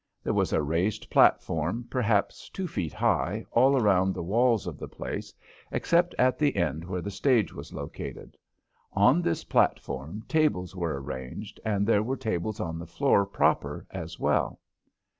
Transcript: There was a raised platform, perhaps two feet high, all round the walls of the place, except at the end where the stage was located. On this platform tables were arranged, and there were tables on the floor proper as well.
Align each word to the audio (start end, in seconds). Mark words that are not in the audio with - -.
There 0.23 0.33
was 0.33 0.51
a 0.51 0.63
raised 0.63 1.11
platform, 1.11 1.85
perhaps 1.91 2.49
two 2.49 2.67
feet 2.67 2.91
high, 2.91 3.45
all 3.51 3.79
round 3.79 4.15
the 4.15 4.23
walls 4.23 4.65
of 4.65 4.79
the 4.79 4.87
place, 4.87 5.31
except 5.71 6.15
at 6.17 6.39
the 6.39 6.55
end 6.55 6.83
where 6.83 7.01
the 7.03 7.11
stage 7.11 7.53
was 7.53 7.71
located. 7.71 8.35
On 8.93 9.21
this 9.21 9.43
platform 9.43 10.23
tables 10.27 10.75
were 10.75 10.99
arranged, 10.99 11.59
and 11.63 11.85
there 11.85 12.01
were 12.01 12.17
tables 12.17 12.59
on 12.59 12.79
the 12.79 12.87
floor 12.87 13.27
proper 13.27 13.85
as 13.91 14.19
well. 14.19 14.59